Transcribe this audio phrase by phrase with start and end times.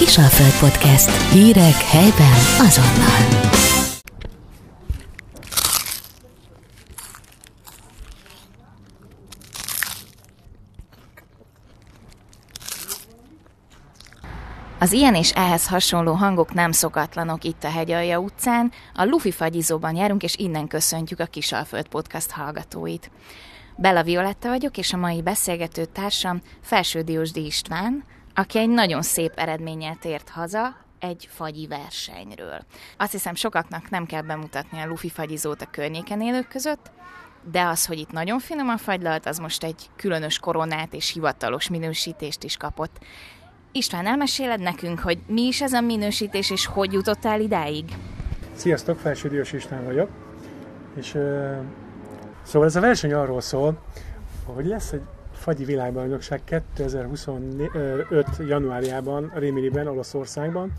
[0.00, 1.32] Kisalföld Podcast.
[1.32, 3.50] Hírek helyben azonnal.
[14.78, 19.96] Az ilyen és ehhez hasonló hangok nem szokatlanok itt a Hegyalja utcán, a Lufi fagyizóban
[19.96, 23.10] járunk, és innen köszöntjük a Kisalföld Podcast hallgatóit.
[23.76, 28.04] Bella Violetta vagyok, és a mai beszélgető társam Felső Diósdi István,
[28.34, 32.64] aki egy nagyon szép eredménnyel tért haza, egy fagyi versenyről.
[32.96, 36.90] Azt hiszem, sokaknak nem kell bemutatni a Lufi fagyizót a környéken élők között,
[37.50, 41.68] de az, hogy itt nagyon finom a fagylalt, az most egy különös koronát és hivatalos
[41.68, 42.98] minősítést is kapott.
[43.72, 47.84] István, elmeséled nekünk, hogy mi is ez a minősítés, és hogy jutottál idáig?
[48.52, 50.08] Sziasztok, Felső Diós István vagyok,
[50.96, 51.56] és uh,
[52.42, 53.82] szóval ez a verseny arról szól,
[54.44, 55.02] hogy lesz egy
[55.40, 57.70] fagyi világbajnokság 2025.
[58.38, 60.72] januárjában, Rémiliben, Olaszországban.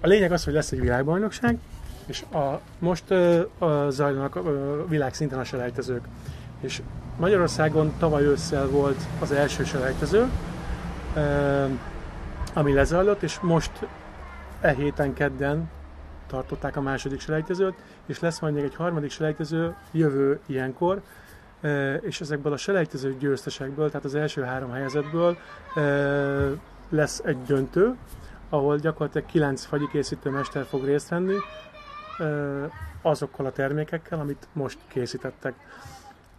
[0.00, 1.58] A lényeg az, hogy lesz egy világbajnokság,
[2.06, 6.04] és a, most uh, a zajlanak uh, világszinten a selejtezők.
[6.60, 6.82] És
[7.16, 10.26] Magyarországon tavaly ősszel volt az első selejtező,
[11.16, 11.70] uh,
[12.52, 13.86] ami lezajlott, és most
[14.60, 15.70] e héten kedden
[16.26, 17.74] tartották a második selejtezőt,
[18.06, 21.02] és lesz majd még egy harmadik selejtező jövő ilyenkor,
[22.00, 25.36] és ezekből a selejtező győztesekből, tehát az első három helyezetből
[26.88, 27.96] lesz egy döntő,
[28.48, 31.36] ahol gyakorlatilag kilenc fagyi készítő mester fog részt venni,
[33.02, 35.54] azokkal a termékekkel, amit most készítettek.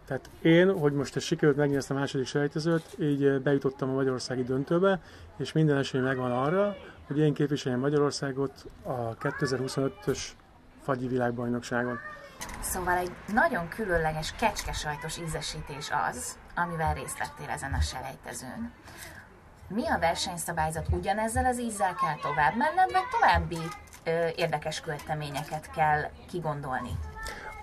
[0.06, 5.00] Tehát én, hogy most ez sikerült megnyerni a második selejtezőt, így bejutottam a magyarországi döntőbe,
[5.36, 10.18] és minden esély megvan arra, hogy én képviseljem Magyarországot a 2025-ös
[10.88, 11.98] fagyi világbajnokságon.
[12.60, 18.72] Szóval egy nagyon különleges kecskesajtos ízesítés az, amivel részt vettél ezen a selejtezőn.
[19.68, 20.86] Mi a versenyszabályzat?
[20.90, 23.62] Ugyanezzel az ízzel kell tovább menned, vagy további
[24.04, 26.00] ö, érdekes költeményeket kell
[26.30, 26.90] kigondolni?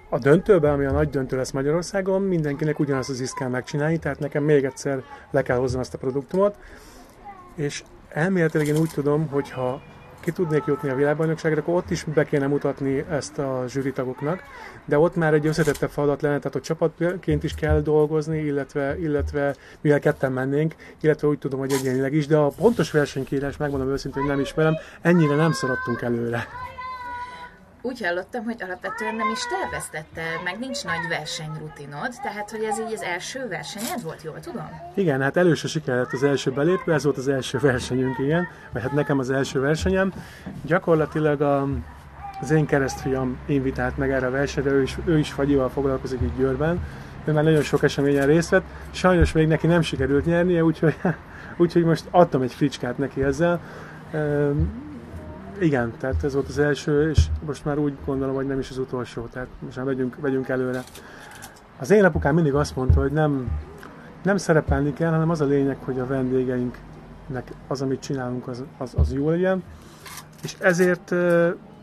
[0.09, 4.19] A döntőben, ami a nagy döntő lesz Magyarországon, mindenkinek ugyanazt az ízt kell megcsinálni, tehát
[4.19, 6.57] nekem még egyszer le kell hoznom ezt a produktumot,
[7.55, 9.81] és elméletileg én úgy tudom, hogy ha
[10.25, 14.43] ki tudnék jutni a világbajnokságra, akkor ott is be kéne mutatni ezt a zsűritagoknak,
[14.85, 19.55] de ott már egy összetettebb feladat lenne, tehát hogy csapatként is kell dolgozni, illetve, illetve
[19.81, 24.21] mivel ketten mennénk, illetve úgy tudom, hogy egyénileg is, de a pontos versenykírás, megmondom őszintén,
[24.21, 26.47] hogy nem ismerem, ennyire nem szaradtunk előre.
[27.85, 32.93] Úgy hallottam, hogy alapvetően nem is terveztette, meg nincs nagy versenyrutinod, tehát hogy ez így
[32.93, 34.69] az első versenyed volt, jól tudom?
[34.93, 38.91] Igen, hát először sikerült az első belépő, ez volt az első versenyünk, igen, vagy hát
[38.91, 40.13] nekem az első versenyem.
[40.61, 41.67] Gyakorlatilag a,
[42.41, 46.37] az én keresztfiam invitált meg erre a versenyre, ő is, ő is fagyival foglalkozik itt
[46.37, 46.83] Győrben,
[47.25, 50.95] ő már nagyon sok eseményen részt vett, sajnos még neki nem sikerült nyernie, úgyhogy,
[51.57, 53.61] úgyhogy most adtam egy fricskát neki ezzel
[55.59, 58.77] igen, tehát ez volt az első, és most már úgy gondolom, hogy nem is az
[58.77, 60.83] utolsó, tehát most már vegyünk, vegyünk előre.
[61.79, 63.51] Az én apukám mindig azt mondta, hogy nem,
[64.23, 68.93] nem szerepelni kell, hanem az a lényeg, hogy a vendégeinknek az, amit csinálunk, az, az,
[68.97, 69.63] az jó legyen.
[70.43, 71.09] És ezért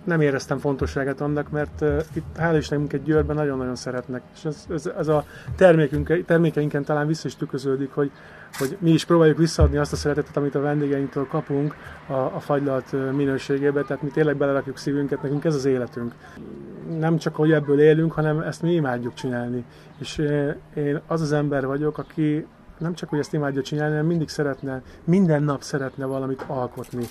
[0.04, 4.86] nem éreztem fontosságát annak, mert itt hál' Istenünk egy Győrben nagyon-nagyon szeretnek, és ez, ez,
[4.86, 5.24] ez a
[5.56, 8.10] termékünk, termékeinken talán vissza is tükröződik, hogy,
[8.58, 11.76] hogy mi is próbáljuk visszaadni azt a szeretetet, amit a vendégeinktől kapunk
[12.06, 16.14] a, a fagylalt minőségébe, tehát mi tényleg belerakjuk szívünket, nekünk ez az életünk.
[16.98, 19.64] Nem csak, hogy ebből élünk, hanem ezt mi imádjuk csinálni.
[19.98, 20.18] És
[20.74, 22.46] én az az ember vagyok, aki
[22.78, 27.06] nem csak, hogy ezt imádja csinálni, hanem mindig szeretne, minden nap szeretne valamit alkotni.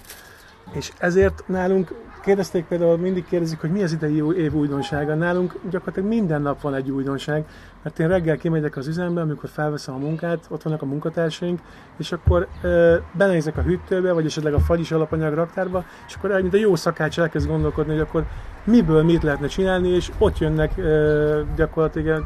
[0.72, 5.16] És ezért nálunk Kérdezték például, mindig kérdezik, hogy mi az idei év újdonsága.
[5.16, 7.46] Nálunk gyakorlatilag minden nap van egy újdonság,
[7.84, 11.60] mert én reggel kimegyek az üzembe, amikor felveszem a munkát, ott vannak a munkatársaink,
[11.98, 16.54] és akkor ö, benézek a hűtőbe, vagy esetleg a fagyis alapanyag raktárba, és akkor mint
[16.54, 18.26] a jó szakács elkezd gondolkodni, hogy akkor
[18.64, 22.26] miből mit lehetne csinálni, és ott jönnek ö, gyakorlatilag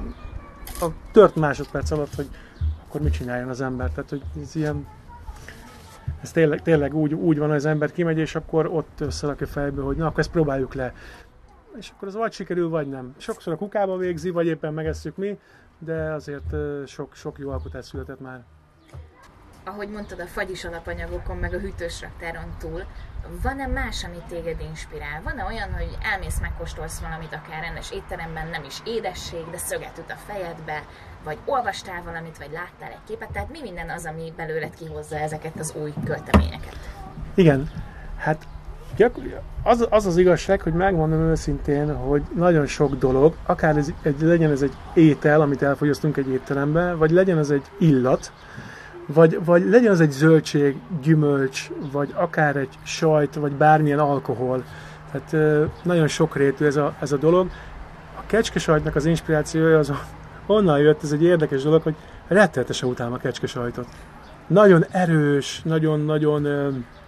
[0.82, 2.28] a tört másodperc alatt, hogy
[2.88, 3.90] akkor mit csináljon az ember.
[3.90, 4.88] Tehát, hogy ez ilyen
[6.26, 9.82] ez tényleg, tényleg úgy, úgy van, hogy az ember kimegy, és akkor ott összelakja fejbe,
[9.82, 10.94] hogy na, akkor ezt próbáljuk le.
[11.78, 13.14] És akkor az vagy sikerül, vagy nem.
[13.18, 15.40] Sokszor a kukába végzi, vagy éppen megesszük mi,
[15.80, 16.56] de azért
[16.86, 18.44] sok, sok jó alkotás született már.
[19.66, 22.84] Ahogy mondtad, a fagyis alapanyagokon, meg a hűtős raktáron túl,
[23.44, 25.22] van-e más, ami téged inspirál?
[25.24, 30.12] Van-e olyan, hogy elmész, megkóstolsz valamit akár rendes étteremben, nem is édesség, de szöget üt
[30.12, 30.84] a fejedbe,
[31.26, 35.60] vagy olvastál valamit, vagy láttál egy képet, tehát mi minden az, ami belőled kihozza ezeket
[35.60, 36.78] az új költeményeket?
[37.36, 37.70] Igen,
[38.18, 38.48] hát
[39.64, 44.52] az, az az igazság, hogy megmondom őszintén, hogy nagyon sok dolog, akár ez egy, legyen
[44.52, 48.32] ez egy étel, amit elfogyasztunk egy étterembe, vagy legyen ez egy illat,
[49.06, 54.64] vagy, vagy legyen az egy zöldség, gyümölcs, vagy akár egy sajt, vagy bármilyen alkohol.
[55.12, 57.50] Tehát nagyon sokrétű ez a, ez a dolog.
[58.18, 59.92] A kecskesajtnak az inspirációja az
[60.48, 61.96] onnan jött, ez egy érdekes dolog, hogy
[62.28, 63.88] rettenetesen utálom a kecskesajtot.
[64.48, 66.48] Nagyon erős, nagyon-nagyon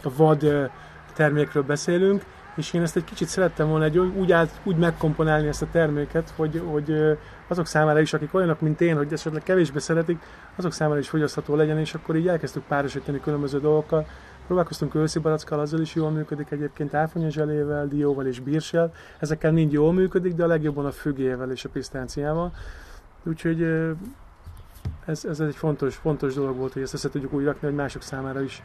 [0.01, 0.69] vad
[1.15, 2.23] termékről beszélünk,
[2.55, 6.33] és én ezt egy kicsit szerettem volna egy, úgy, át, úgy megkomponálni ezt a terméket,
[6.35, 7.17] hogy, hogy
[7.47, 10.19] azok számára is, akik olyanok, mint én, hogy esetleg kevésbé szeretik,
[10.55, 14.05] azok számára is fogyasztható legyen, és akkor így elkezdtük párosítani különböző dolgokkal.
[14.45, 18.93] Próbálkoztunk őszi barackkal, azzal is jól működik egyébként, áfonya zselével, dióval és bírsel.
[19.19, 22.51] Ezekkel mind jól működik, de a legjobban a fügével és a pisztánciával.
[23.23, 23.63] Úgyhogy
[25.05, 28.01] ez, ez egy fontos, fontos dolog volt, hogy ezt össze tudjuk úgy rakni, hogy mások
[28.01, 28.63] számára is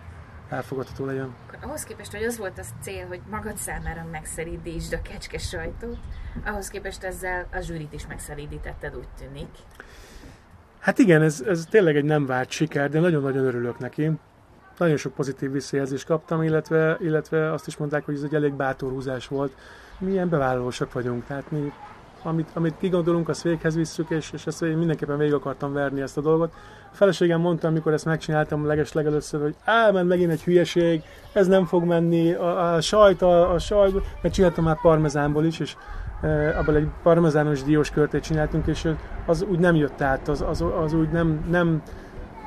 [0.49, 1.35] elfogadható legyen.
[1.63, 5.99] Ahhoz képest, hogy az volt az cél, hogy magad számára megszelítsd a kecske sajtót,
[6.45, 9.49] ahhoz képest ezzel a zsűrit is megszelítetted, úgy tűnik.
[10.79, 14.11] Hát igen, ez, ez tényleg egy nem várt siker, de nagyon-nagyon örülök neki.
[14.79, 18.91] Nagyon sok pozitív visszajelzést kaptam, illetve, illetve azt is mondták, hogy ez egy elég bátor
[18.91, 19.57] húzás volt.
[19.99, 21.73] Mi ilyen bevállalósak vagyunk, tehát mi
[22.23, 26.17] amit, amit kigondolunk, azt véghez visszük, és, és ezt én mindenképpen végig akartam verni ezt
[26.17, 26.53] a dolgot.
[26.93, 31.03] A feleségem mondta, amikor ezt megcsináltam leges legelőször, hogy elment megint egy hülyeség,
[31.33, 35.61] ez nem fog menni, a, a sajt, a, a sajt, mert csináltam már parmezánból is,
[35.61, 35.77] és
[36.23, 38.89] e, abban egy parmezános diós körtét csináltunk, és
[39.27, 41.83] az úgy nem jött át, az, az, az úgy nem, nem,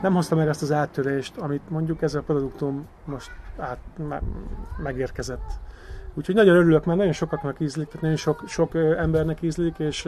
[0.01, 3.79] nem hozta meg azt az áttörést, amit mondjuk ez a produktum most át,
[4.83, 5.59] megérkezett.
[6.17, 10.05] Úgyhogy nagyon örülök, mert nagyon sokaknak ízlik, tehát nagyon sok, sok embernek ízlik, és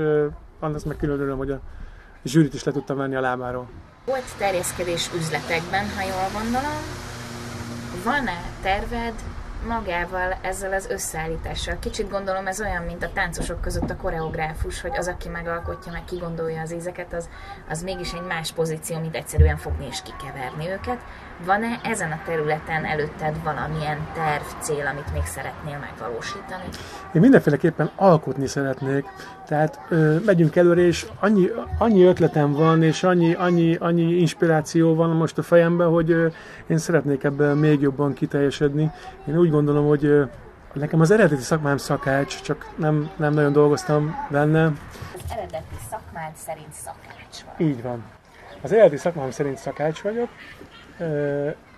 [0.59, 1.59] annak meg külön örülöm, hogy a
[2.24, 3.69] zsűrit is le tudtam venni a lábáról.
[4.06, 6.77] Volt terjeszkedés üzletekben, ha jól gondolom.
[8.04, 9.13] Van-e terved
[9.68, 11.80] magával, ezzel az összeállítással.
[11.80, 16.03] Kicsit gondolom ez olyan, mint a táncosok között a koreográfus, hogy az, aki megalkotja, meg
[16.03, 17.30] kigondolja az ízeket, az,
[17.69, 21.01] az mégis egy más pozíció, mint egyszerűen fogni és kikeverni őket.
[21.45, 26.63] Van-e ezen a területen előtted valamilyen terv, cél, amit még szeretnél megvalósítani?
[27.13, 29.06] Én mindenféleképpen alkotni szeretnék.
[29.45, 35.10] Tehát ö, megyünk előre, és annyi, annyi ötletem van, és annyi, annyi, annyi inspiráció van
[35.10, 36.28] most a fejemben, hogy ö,
[36.68, 38.92] én szeretnék ebben még jobban kiteljesedni.
[39.28, 40.24] Én úgy gondolom, hogy ö,
[40.74, 44.63] nekem az eredeti szakmám szakács, csak nem, nem nagyon dolgoztam benne.
[44.66, 47.68] Az eredeti szakmád szerint szakács vagy.
[47.68, 48.04] Így van.
[48.62, 50.30] Az eredeti szakmám szerint szakács vagyok,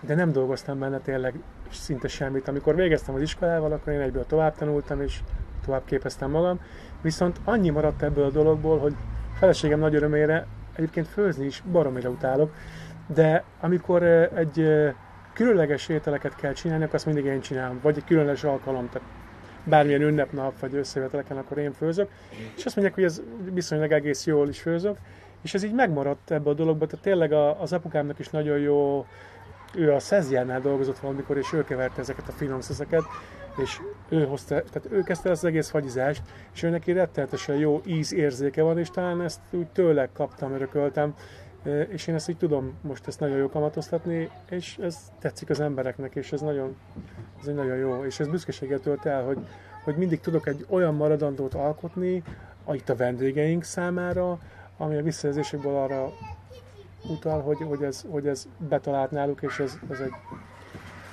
[0.01, 1.33] de nem dolgoztam benne tényleg
[1.71, 2.47] szinte semmit.
[2.47, 5.19] Amikor végeztem az iskolával, akkor én egyből tovább tanultam, és
[5.65, 6.59] tovább képeztem magam.
[7.01, 8.95] Viszont annyi maradt ebből a dologból, hogy
[9.37, 12.53] feleségem nagy örömére egyébként főzni is baromira utálok,
[13.13, 14.03] de amikor
[14.35, 14.67] egy
[15.33, 19.07] különleges ételeket kell csinálni, akkor azt mindig én csinálom, vagy egy különleges alkalom, tehát
[19.63, 22.09] bármilyen ünnepnap vagy összejöveteleken, akkor én főzök,
[22.57, 23.21] és azt mondják, hogy ez
[23.53, 24.97] viszonylag egész jól is főzök,
[25.41, 29.05] és ez így megmaradt ebbe a dologba, tehát tényleg a, az apukámnak is nagyon jó,
[29.75, 32.59] ő a Szeziánál dolgozott valamikor, és ő keverte ezeket a finom
[33.57, 36.21] és ő hozta, tehát ő kezdte az egész fagyizást,
[36.53, 41.13] és ő neki rettenetesen jó íz érzéke van, és talán ezt úgy tőle kaptam, örököltem,
[41.89, 46.15] és én ezt így tudom most ezt nagyon jó kamatoztatni, és ez tetszik az embereknek,
[46.15, 46.75] és ez nagyon,
[47.41, 49.37] ez egy nagyon jó, és ez büszkeséget tölt el, hogy,
[49.83, 52.23] hogy mindig tudok egy olyan maradandót alkotni,
[52.71, 54.39] itt a vendégeink számára,
[54.79, 56.11] ami a visszajelzésekből arra
[57.07, 60.13] utal, hogy, hogy, ez, hogy ez betalált náluk, és ez, ez egy,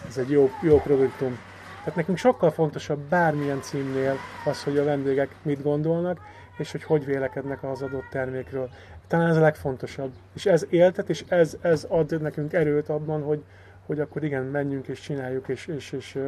[0.08, 1.38] ez egy jó, jó produktum.
[1.78, 6.20] Tehát nekünk sokkal fontosabb bármilyen címnél az, hogy a vendégek mit gondolnak,
[6.58, 8.68] és hogy hogy vélekednek az adott termékről.
[9.06, 10.12] Talán ez a legfontosabb.
[10.34, 13.42] És ez éltet, és ez, ez ad nekünk erőt abban, hogy,
[13.86, 16.18] hogy akkor igen, menjünk és csináljuk, és, és, és,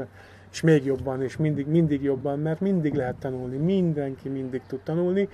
[0.52, 5.28] és még jobban, és mindig, mindig jobban, mert mindig lehet tanulni, mindenki mindig tud tanulni,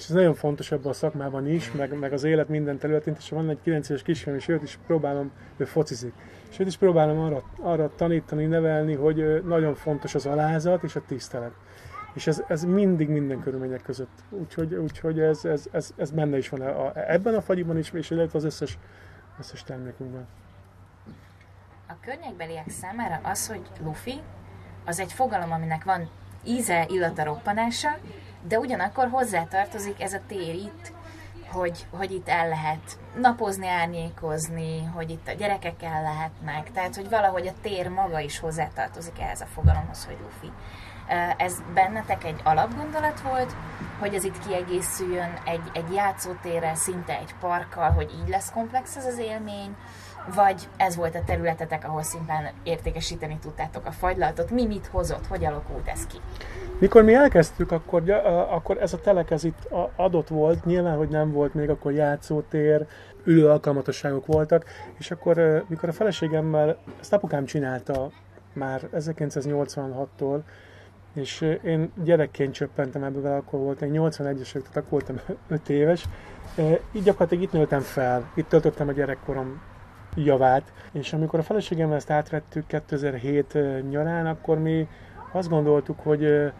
[0.00, 3.28] és ez nagyon fontos ebben a szakmában is, meg, meg az élet minden területén, és
[3.30, 6.12] van egy 9 éves kisfiam, és őt is próbálom, ő focizik,
[6.50, 11.02] és őt is próbálom arra, arra tanítani, nevelni, hogy nagyon fontos az alázat és a
[11.06, 11.52] tisztelet.
[12.14, 14.18] És ez, ez mindig minden körülmények között.
[14.30, 17.90] Úgyhogy, úgyhogy ez, ez, ez, ez, benne is van a, a, ebben a fagyiban is,
[17.92, 18.78] és illetve az összes,
[19.38, 20.26] összes termékünkben.
[21.88, 24.20] A környékbeliek számára az, hogy lufi,
[24.84, 26.08] az egy fogalom, aminek van
[26.44, 27.98] íze, illata, roppanása,
[28.48, 30.92] de ugyanakkor hozzátartozik ez a tér itt,
[31.52, 37.08] hogy, hogy itt el lehet napozni, árnyékozni, hogy itt a gyerekek el lehetnek, tehát hogy
[37.08, 40.52] valahogy a tér maga is hozzátartozik ehhez a fogalomhoz, hogy lufi.
[41.36, 43.54] Ez bennetek egy alapgondolat volt,
[43.98, 49.06] hogy ez itt kiegészüljön egy, egy játszótérrel, szinte egy parkkal, hogy így lesz komplex ez
[49.06, 49.76] az élmény,
[50.34, 54.50] vagy ez volt a területetek, ahol szimplán értékesíteni tudtátok a fagylaltot?
[54.50, 55.26] Mi mit hozott?
[55.26, 56.16] Hogy alakult ez ki?
[56.78, 58.10] Mikor mi elkezdtük, akkor,
[58.50, 62.86] akkor ez a telek ez itt adott volt, nyilván, hogy nem volt még akkor játszótér,
[63.24, 64.64] ülő alkalmatosságok voltak,
[64.98, 68.10] és akkor, mikor a feleségemmel, ezt apukám csinálta
[68.52, 70.40] már 1986-tól,
[71.14, 76.04] és én gyerekként csöppentem ebből vele, akkor voltam, 81-es, tehát akkor voltam 5 éves,
[76.92, 79.60] így gyakorlatilag itt nőttem fel, itt töltöttem a gyerekkorom
[80.14, 83.58] javát, és amikor a feleségemmel ezt átvettük 2007
[83.90, 84.88] nyarán, akkor mi
[85.32, 86.52] azt gondoltuk, hogy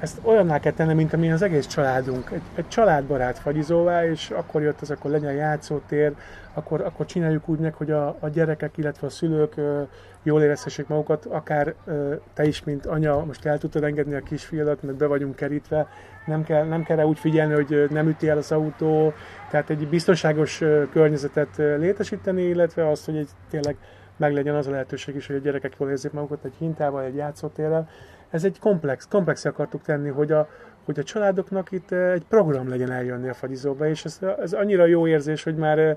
[0.00, 2.30] ezt olyanná kell tenni, mint amilyen az egész családunk.
[2.30, 6.12] Egy, egy családbarát fagyizóvá, és akkor jött az, akkor legyen játszótér,
[6.54, 9.82] akkor, akkor csináljuk úgy meg, hogy a, a gyerekek, illetve a szülők ö,
[10.22, 14.82] jól érezhessék magukat, akár ö, te is, mint anya, most el tudtad engedni a kisfiadat,
[14.82, 15.88] mert be vagyunk kerítve,
[16.26, 19.12] nem kell, nem kell rá úgy figyelni, hogy nem üti el az autó,
[19.50, 23.76] tehát egy biztonságos környezetet létesíteni, illetve azt, hogy egy tényleg
[24.16, 27.88] meglegyen az a lehetőség is, hogy a gyerekek jól érzik magukat egy hintával, egy játszótérrel.
[28.34, 30.48] Ez egy komplex, komplex akartuk tenni, hogy a,
[30.84, 35.06] hogy a családoknak itt egy program legyen eljönni a fagyizóba, és ez, ez annyira jó
[35.06, 35.96] érzés, hogy már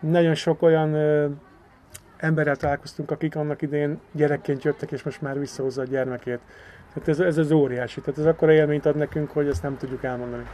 [0.00, 0.94] nagyon sok olyan
[2.16, 6.40] emberrel találkoztunk, akik annak idején gyerekként jöttek, és most már visszahozza a gyermekét.
[6.92, 8.00] Tehát ez, ez az óriási.
[8.00, 10.44] Tehát ez akkora élményt ad nekünk, hogy ezt nem tudjuk elmondani.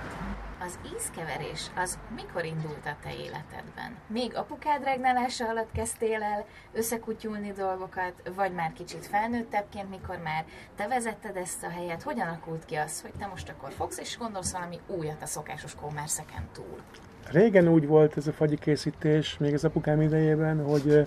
[0.67, 3.97] Az ízkeverés az mikor indult a te életedben?
[4.07, 10.45] Még apukád regnálása alatt kezdtél el összekutyulni dolgokat, vagy már kicsit felnőttebbként, mikor már
[10.77, 12.03] te vezetted ezt a helyet?
[12.03, 15.75] Hogyan alakult ki az, hogy te most akkor fogsz és gondolsz valami újat a szokásos
[15.75, 16.79] kommerszeken túl?
[17.31, 21.07] Régen úgy volt ez a fagyi készítés, még az apukám idejében, hogy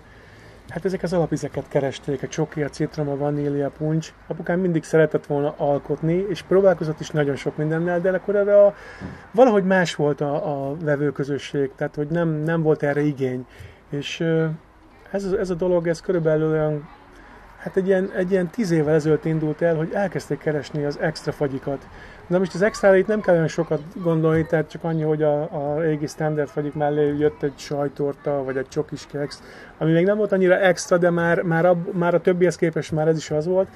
[0.70, 4.14] Hát ezek az alapizeket keresték, a csoki, a citrom, a vanília, puncs.
[4.28, 8.76] Apukám mindig szeretett volna alkotni, és próbálkozott is nagyon sok mindennel, de akkor erre a,
[9.32, 13.46] valahogy más volt a, a vevőközösség, tehát hogy nem, nem volt erre igény.
[13.90, 14.20] És
[15.12, 16.88] ez, ez a dolog, ez körülbelül olyan,
[17.66, 21.32] hát egy ilyen, egy ilyen tíz évvel ezelőtt indult el, hogy elkezdték keresni az extra
[21.32, 21.88] fagyikat.
[22.28, 25.42] Na most az extra itt nem kell olyan sokat gondolni, tehát csak annyi, hogy a,
[25.42, 29.42] a régi standard fagyik mellé jött egy sajtorta, vagy egy csokis keksz,
[29.78, 33.08] ami még nem volt annyira extra, de már, már, a, már a többihez képest már
[33.08, 33.68] ez is az volt.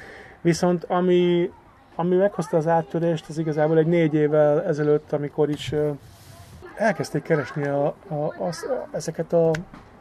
[0.41, 1.51] Viszont ami,
[1.96, 5.74] ami meghozta az áttörést, az igazából egy négy évvel ezelőtt, amikor is
[6.75, 9.51] elkezdték keresni a, a, az, a, ezeket a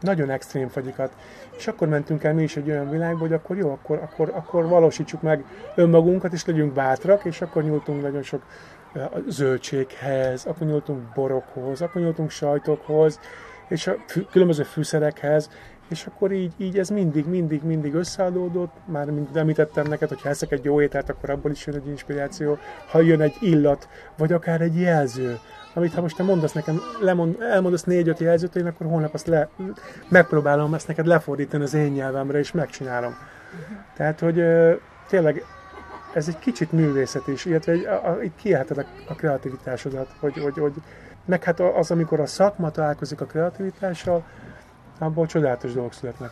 [0.00, 1.12] nagyon extrém fagyikat.
[1.56, 4.68] És akkor mentünk el mi is egy olyan világba, hogy akkor jó, akkor, akkor, akkor
[4.68, 8.42] valósítsuk meg önmagunkat, és legyünk bátrak, és akkor nyúltunk nagyon sok
[9.26, 13.20] zöldséghez, akkor nyúltunk borokhoz, akkor nyúltunk sajtokhoz,
[13.68, 15.50] és a fű, különböző fűszerekhez,
[15.88, 20.28] és akkor így, így ez mindig, mindig, mindig összeadódott, már mint említettem neked, hogy ha
[20.28, 22.58] eszek egy jó ételt, akkor abból is jön egy inspiráció,
[22.90, 25.38] ha jön egy illat, vagy akár egy jelző,
[25.74, 29.48] amit ha most te mondasz nekem, lemond, elmondasz négy-öt jelzőt, én akkor holnap azt le,
[30.08, 33.14] megpróbálom ezt neked lefordítani az én nyelvemre, és megcsinálom.
[33.96, 34.44] Tehát, hogy
[35.08, 35.44] tényleg
[36.14, 37.74] ez egy kicsit művészet is, illetve
[38.22, 40.72] itt kiáltad a, a kreativitásodat, hogy, hogy, hogy
[41.24, 44.24] meg hát az, amikor a szakma találkozik a kreativitással,
[44.98, 46.30] abból csodálatos dolgok születnek.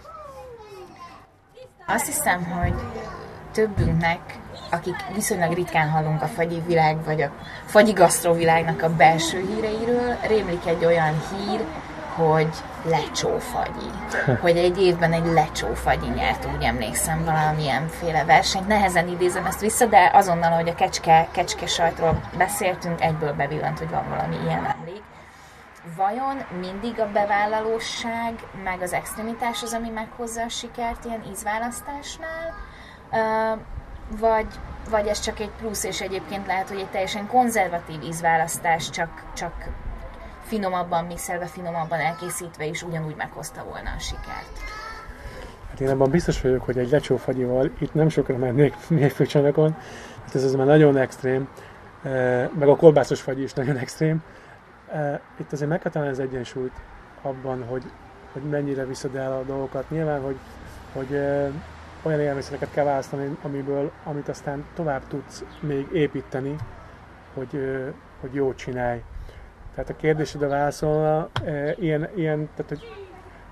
[1.86, 2.74] Azt hiszem, hogy
[3.52, 4.38] többünknek,
[4.70, 7.30] akik viszonylag ritkán hallunk a fagyi világ, vagy a
[7.64, 11.64] fagyi gasztrovilágnak a belső híreiről, rémlik egy olyan hír,
[12.16, 12.48] hogy
[12.84, 13.90] lecsófagyi.
[14.42, 18.66] Hogy egy évben egy lecsófagyi nyert, úgy emlékszem, valamilyenféle versenyt.
[18.66, 23.90] Nehezen idézem ezt vissza, de azonnal, hogy a kecske, kecske sajtról beszéltünk, egyből bevillant, hogy
[23.90, 24.74] van valami ilyen.
[25.96, 32.54] Vajon mindig a bevállalóság, meg az extremitás az, ami meghozza a sikert ilyen ízválasztásnál?
[34.20, 34.46] vagy,
[34.90, 39.68] vagy ez csak egy plusz, és egyébként lehet, hogy egy teljesen konzervatív ízválasztás, csak, csak
[40.42, 44.58] finomabban mixelve, finomabban elkészítve is ugyanúgy meghozta volna a sikert.
[45.70, 49.76] Hát én abban biztos vagyok, hogy egy lecsófagyival itt nem sokra mennék mérfőcsanakon,
[50.24, 51.48] hát ez az már nagyon extrém,
[52.58, 54.22] meg a kolbászos fagy is nagyon extrém.
[55.36, 56.80] Itt azért meg kell az egyensúlyt
[57.22, 57.82] abban, hogy,
[58.32, 59.90] hogy mennyire viszed el a dolgokat.
[59.90, 60.36] Nyilván, hogy,
[60.92, 61.12] hogy
[62.02, 66.56] olyan élelmiszereket kell választani, amiből, amit aztán tovább tudsz még építeni,
[67.34, 67.84] hogy,
[68.20, 69.02] hogy jót csinálj.
[69.74, 71.28] Tehát a kérdésedre válaszolna,
[71.76, 73.06] ilyen, ilyen tehát, hogy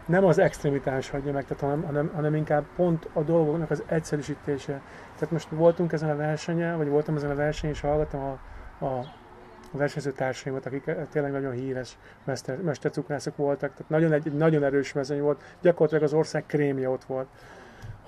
[0.07, 4.81] nem az extremitás hagyja meg, tehát, hanem, hanem, hanem inkább pont a dolgoknak az egyszerűsítése.
[5.15, 9.05] Tehát most voltunk ezen a versenyen, vagy voltam ezen a versenyen, és hallgattam a, a
[9.79, 15.21] versenyző társaimat, akik tényleg nagyon híres mester, mestercukrászok voltak, tehát nagyon, egy, nagyon erős mezőny
[15.21, 17.27] volt, gyakorlatilag az ország krémje ott volt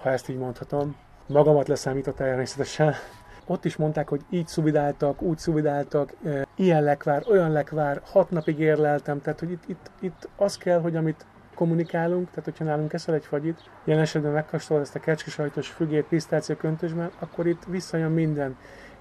[0.06, 0.96] ha ezt így mondhatom.
[1.26, 2.94] Magamat leszámított természetesen.
[3.46, 6.12] Ott is mondták, hogy így szuvidáltak, úgy szuvidáltak,
[6.56, 10.96] ilyen lekvár, olyan lekvár, hat napig érleltem, tehát hogy itt, itt, itt az kell, hogy
[10.96, 16.04] amit kommunikálunk, tehát hogyha nálunk eszel egy fagyit, ilyen esetben megkóstolod ezt a kecskesajtos fügét
[16.04, 18.56] pisztácia köntösben, akkor itt visszajön minden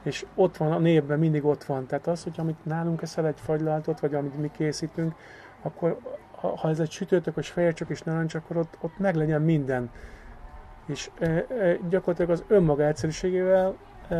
[0.05, 1.85] és ott van a névben, mindig ott van.
[1.85, 5.13] Tehát az, hogy amit nálunk eszel egy fagylaltot, vagy amit mi készítünk,
[5.61, 5.97] akkor
[6.55, 9.89] ha, ez egy sütőtökös fejércsök és narancs, akkor ott, ott meg legyen minden.
[10.85, 13.75] És e, e, gyakorlatilag az önmaga egyszerűségével
[14.09, 14.15] e,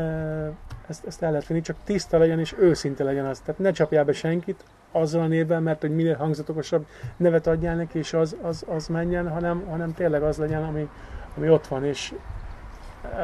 [0.87, 3.39] ezt, ezt el lehet finni, csak tiszta legyen és őszinte legyen az.
[3.39, 6.85] Tehát ne csapjál be senkit azzal a névben, mert hogy minél hangzatosabb
[7.17, 10.89] nevet adjál neki, és az, az, az menjen, hanem, hanem tényleg az legyen, ami,
[11.37, 12.13] ami ott van, és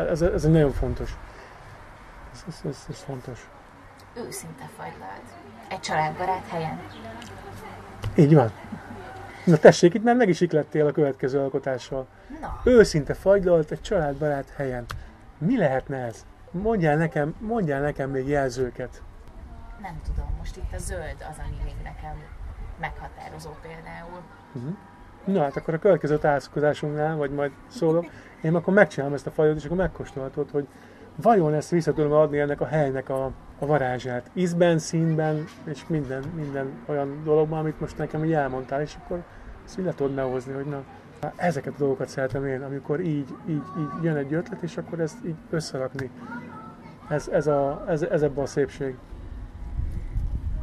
[0.10, 1.18] ez, ez nagyon fontos.
[2.32, 3.50] Ez, ez, ez, ez fontos.
[4.16, 5.24] Őszinte fagylalt.
[5.70, 6.80] Egy családbarát helyen.
[8.16, 8.52] Így van.
[9.46, 12.08] Na tessék, itt már meg is iklettél a következő alkotással.
[12.42, 14.86] Na, Őszinte fagylalt egy családbarát helyen.
[15.38, 16.26] Mi lehetne ez?
[16.52, 19.02] Mondjál nekem, mondjál nekem még jelzőket.
[19.82, 22.16] nem tudom, most itt a zöld az, ami még nekem
[22.80, 24.22] meghatározó például.
[25.26, 28.06] Na hát akkor a következő találkozásunknál, vagy majd szólok,
[28.42, 30.68] én akkor megcsinálom ezt a fajot, és akkor megkóstolhatod, hogy
[31.16, 34.30] vajon ezt vissza tudom adni ennek a helynek a, a varázsát.
[34.34, 39.24] Ízben, színben, és minden, minden olyan dologban, amit most nekem így elmondtál, és akkor
[39.66, 40.84] ezt így le tudod behozni, hogy na,
[41.36, 45.26] ezeket a dolgokat szeretem én, amikor így, így, így jön egy ötlet, és akkor ezt
[45.26, 46.12] így összerakni.
[47.10, 48.98] Ez, ez, a, ez, ez ebben a szépség.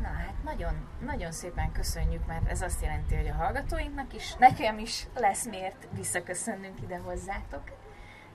[0.00, 0.73] Na hát nagyon,
[1.07, 5.88] nagyon szépen köszönjük, mert ez azt jelenti, hogy a hallgatóinknak is, nekem is lesz miért
[5.97, 7.62] visszaköszönnünk ide hozzátok,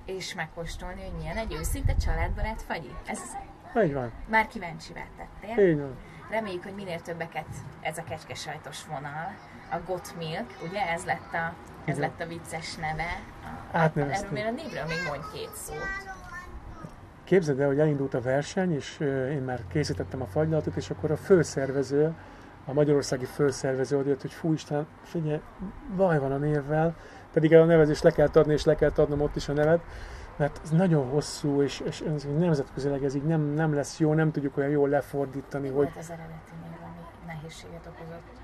[0.06, 2.96] és megkóstolni, hogy milyen egy őszinte családbarát fagyi.
[3.06, 3.20] Ez
[3.84, 5.70] Így van, már kíváncsivá tettél.
[5.70, 5.98] így van.
[6.30, 7.46] Reméljük, hogy minél többeket
[7.82, 9.34] ez a kecskesajtos vonal,
[9.72, 11.54] a Got Milk, ugye ez lett a,
[11.86, 13.20] ez lett a vicces neve.
[13.72, 14.38] A, Átneveztük.
[14.38, 16.12] erről a névről még mondj két szót.
[17.24, 21.18] Képzeld el, hogy elindult a verseny, és én már készítettem a fagylaltot, és akkor a
[21.18, 22.14] főszervező,
[22.66, 25.42] a magyarországi főszervező odajött, hogy fú Isten, figyelj,
[25.96, 26.96] baj van a névvel,
[27.34, 29.82] pedig a nevezést le kell adni, és le kell adnom ott is a nevet,
[30.36, 34.32] mert ez nagyon hosszú, és, és ez nemzetközileg ez így nem, nem lesz jó, nem
[34.32, 38.42] tudjuk olyan jól lefordítani, Mi hogy volt az eredeti név, ami nehézséget okozott?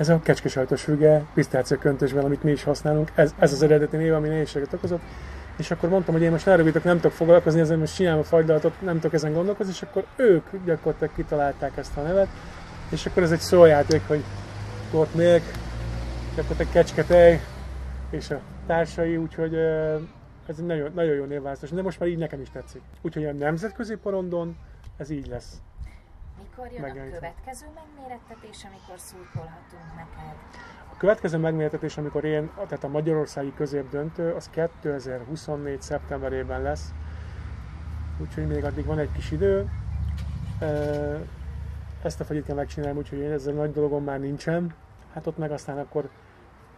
[0.00, 4.14] ez a kecskesajtos füge, pisztácia köntösben, amit mi is használunk, ez, ez az eredeti név,
[4.14, 5.00] ami nehézséget okozott,
[5.56, 8.24] és akkor mondtam, hogy én most ne rövidök, nem tudok foglalkozni, ezzel most csinálom a
[8.24, 12.28] fagylaltot, nem tudok ezen gondolkozni, és akkor ők gyakorlatilag kitalálták ezt a nevet,
[12.90, 14.24] és akkor ez egy szójáték, hogy
[14.90, 15.42] Gort Milk,
[16.34, 17.40] gyakorlatilag kecsketej,
[18.10, 19.54] és a társai, úgyhogy
[20.46, 22.82] ez egy nagyon, nagyon jó névválasztás, de most már így nekem is tetszik.
[23.02, 24.56] Úgyhogy a nemzetközi porondon
[24.96, 25.60] ez így lesz.
[26.38, 27.18] Mikor jön Megjelenítem.
[27.18, 30.36] a következő megmérettetés, amikor szurkolhatunk neked?
[30.92, 35.82] A következő megméretetés, amikor én, tehát a magyarországi középdöntő, az 2024.
[35.82, 36.92] szeptemberében lesz.
[38.18, 39.70] Úgyhogy még addig van egy kis idő.
[42.02, 44.74] Ezt a fagyit kell megcsinálni, úgyhogy én ezzel nagy dolgom már nincsen.
[45.14, 46.10] Hát ott meg aztán akkor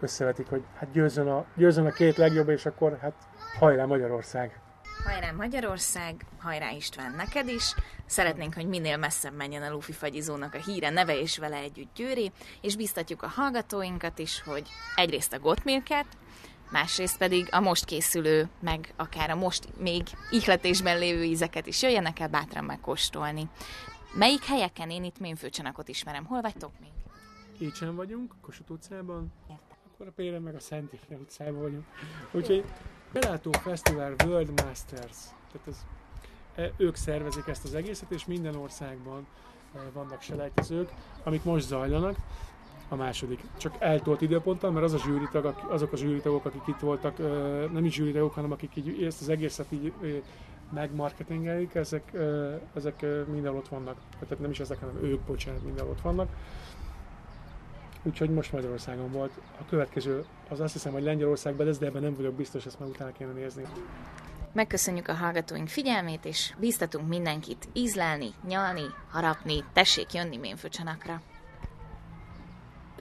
[0.00, 3.14] összevetik, hogy hát győzzön a, győzzön a két legjobb, és akkor hát
[3.58, 4.60] hajrá Magyarország!
[5.04, 7.74] Hajrá Magyarország, hajrá István neked is.
[8.06, 12.32] Szeretnénk, hogy minél messzebb menjen a Lufi fagyizónak a híre, neve és vele együtt győri,
[12.60, 16.06] és biztatjuk a hallgatóinkat is, hogy egyrészt a Gottmilket,
[16.70, 22.18] másrészt pedig a most készülő, meg akár a most még ihletésben lévő ízeket is jöjjenek
[22.20, 23.48] el bátran megkóstolni.
[24.14, 26.24] Melyik helyeken én itt Ménfőcsanakot ismerem?
[26.24, 26.90] Hol vagytok még?
[27.74, 29.32] Sem vagyunk, Kossuth utcában,
[29.92, 31.84] akkor a Péren meg a Szent Ifre utcában vagyunk.
[32.30, 32.64] Úgyhogy
[33.12, 35.16] Belátó Fesztivál World Masters,
[35.52, 35.86] tehát ez,
[36.54, 39.26] e, ők szervezik ezt az egészet, és minden országban
[39.74, 40.92] e, vannak selejtezők,
[41.24, 42.16] amik most zajlanak.
[42.88, 43.40] A második.
[43.56, 47.18] Csak eltolt időponttal, mert az a zsűritag, azok a zsűritagok, akik itt voltak,
[47.72, 49.92] nem is zsűritagok, hanem akik így ezt az egészet így
[50.72, 52.12] megmarketingelik, ezek,
[52.74, 53.96] ezek mindenhol ott vannak.
[54.20, 56.28] Tehát nem is ezek, hanem ők, bocsánat, mindenhol ott vannak.
[58.02, 59.32] Úgyhogy most Magyarországon volt.
[59.60, 62.88] A következő az azt hiszem, hogy Lengyelországban lesz, de ebben nem vagyok biztos, ezt már
[62.88, 63.62] utána kéne nézni.
[64.52, 71.20] Megköszönjük a hallgatóink figyelmét, és bíztatunk mindenkit ízlelni, nyalni, harapni, tessék jönni Ménfőcsanakra.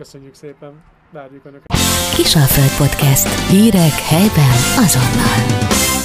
[0.02, 1.78] Köszönjük szépen, várjuk Önöket!
[2.16, 3.50] Kisalföld Podcast.
[3.50, 6.01] Hírek helyben azonnal.